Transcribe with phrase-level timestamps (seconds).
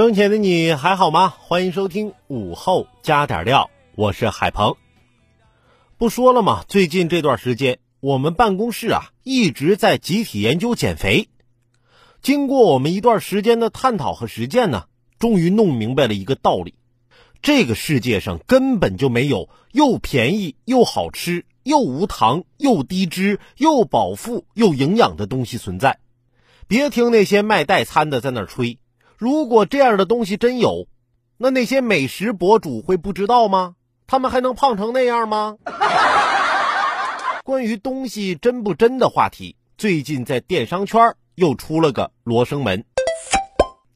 [0.00, 1.28] 生前的你还好吗？
[1.28, 4.74] 欢迎收听午后加点料，我是海鹏。
[5.98, 6.64] 不说了吗？
[6.66, 11.28] 最近这段时间，我们办公室啊一直在集体研究减肥。
[12.22, 14.84] 经过我们一段时间的探讨和实践呢，
[15.18, 16.76] 终于弄明白了一个道理：
[17.42, 25.98] 这个世界上根本就没有又便宜又好吃又无糖又低脂又饱腹又营养的东西存在。
[26.66, 28.78] 别听那些卖代餐的在那吹。
[29.20, 30.88] 如果这样的东西真有，
[31.36, 33.74] 那那些美食博主会不知道吗？
[34.06, 35.58] 他们还能胖成那样吗？
[37.44, 42.82] 关于东西真不真的话题，最近在电商圈又出了个罗生门。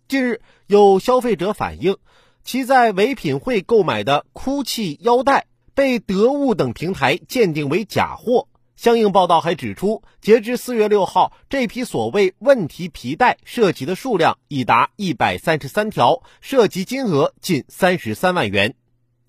[0.08, 1.96] 近日，有消费者反映，
[2.44, 8.48] 其在唯品会购买的 GUCCI 腰带被得物等平台鉴定为假货。
[8.84, 18.74] 相应报道还指出，截至四月六号，这批所谓问题皮带涉及的数量已达一百三十三条，涉及金额近三十三万元。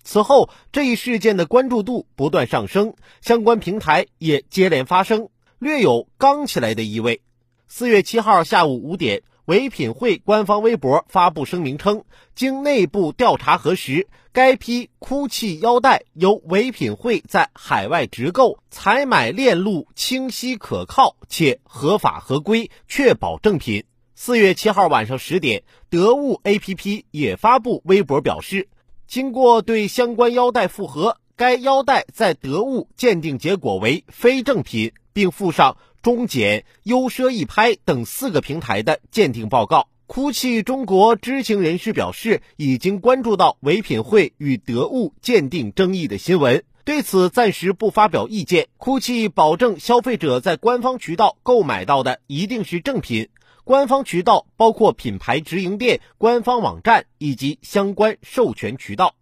[0.04, 7.22] 此后，这一事件的关注度不断上升，相关平台也接连发声，略有刚起来的意味。
[7.66, 9.22] 四月七号下午五点。
[9.46, 23.84] 唯品会官方微博发布声明称，经内部调查核实，该批 GUCCI 腰带由唯品会在海外直购、采买链路清晰可靠且合法合规，确保正品。
[24.16, 28.68] 四月七号晚上十点，得物 APP 也发布微博表示，
[29.06, 35.76] 经过对相关腰带复核，该腰带在得物鉴定结果为非正品，并附上。
[36.06, 39.88] 中检、优奢易拍等四个平台的鉴定报告。
[40.06, 48.68] GUCCI 中国知情人士表示，已经关注到唯品会与得物鉴定争议的新闻，对此暂时不发表意见。
[48.78, 53.28] GUCCI 保证消费者在官方渠道购买到的一定是正品，
[53.64, 59.16] 官方渠道包括品牌直营店、官方网站以及相关授权渠道。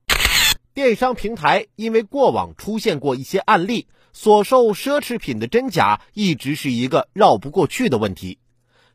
[0.75, 3.87] 电商平台因为过往出现过一些案例。
[4.15, 8.39] 所售奢侈品的真假一直是一个绕不过去的问题。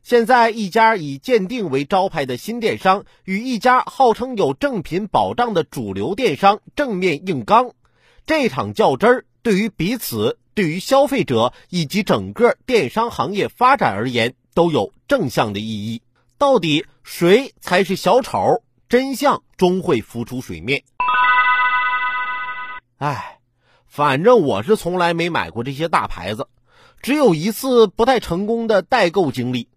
[0.02, 7.72] 现在，一家以鉴定为招牌的新电商与一家号称有正品保障的主流电商正面硬刚，
[8.24, 16.02] 这场较真儿对于彼此、对于消费者以及整个电商行业发展而言都有正向的意义。
[16.38, 18.64] 到底谁才是小丑？
[18.88, 20.82] 真相终会浮出水面。
[22.96, 23.39] 哎。
[23.90, 26.46] 反正我是从来没买过这些大牌子，
[27.02, 29.68] 只有一次不太成功的代购经历。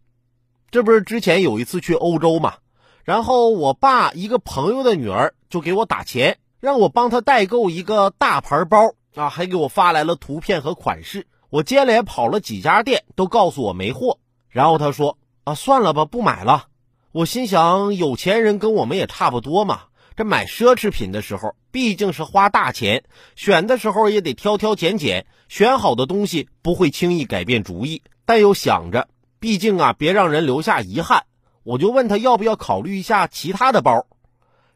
[0.69, 2.57] 这不是之前有一次去欧洲嘛，
[3.03, 11.25] 然后我爸一个朋友的女儿就给我打钱，让我帮他代购一个大牌包啊，还给我发来了图片和款式。
[11.49, 14.19] 我接连跑了几家店，都告诉我没货。
[14.49, 16.65] 然后他说啊，算了吧，不买了。
[17.11, 19.81] 我心想，有钱人跟我们也差不多嘛。
[20.15, 23.03] 这买奢侈品的时候，毕竟是花大钱，
[23.35, 28.03] 选的时候也得挑挑拣拣，选好的东西不会轻易改变主意。
[28.25, 29.07] 但又想着，
[29.39, 31.25] 毕竟啊，别让人留下遗憾，
[31.63, 34.05] 我就问他要不要考虑一下其他的包。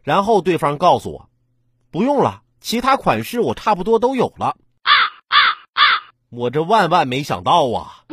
[0.03, 1.29] 然后对方告诉我，
[1.91, 4.57] 不用了，其他款式我差不多都有了。
[6.29, 8.03] 我这万万没想到啊！